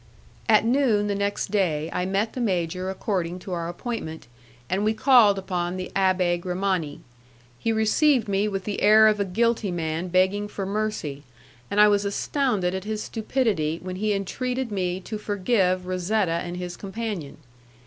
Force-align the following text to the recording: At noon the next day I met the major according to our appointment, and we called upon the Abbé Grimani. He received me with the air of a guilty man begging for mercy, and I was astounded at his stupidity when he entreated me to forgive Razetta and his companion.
At 0.49 0.65
noon 0.65 1.05
the 1.05 1.13
next 1.13 1.51
day 1.51 1.87
I 1.93 2.07
met 2.07 2.33
the 2.33 2.41
major 2.41 2.89
according 2.89 3.37
to 3.41 3.53
our 3.53 3.69
appointment, 3.69 4.25
and 4.67 4.83
we 4.83 4.95
called 4.95 5.37
upon 5.37 5.77
the 5.77 5.91
Abbé 5.95 6.41
Grimani. 6.41 7.01
He 7.59 7.71
received 7.71 8.27
me 8.27 8.47
with 8.47 8.63
the 8.63 8.81
air 8.81 9.05
of 9.07 9.19
a 9.19 9.25
guilty 9.25 9.69
man 9.69 10.07
begging 10.07 10.47
for 10.47 10.65
mercy, 10.65 11.21
and 11.69 11.79
I 11.79 11.87
was 11.87 12.03
astounded 12.03 12.73
at 12.73 12.83
his 12.83 13.03
stupidity 13.03 13.79
when 13.79 13.97
he 13.97 14.11
entreated 14.13 14.71
me 14.71 14.99
to 15.01 15.19
forgive 15.19 15.85
Razetta 15.85 16.31
and 16.41 16.57
his 16.57 16.75
companion. 16.75 17.37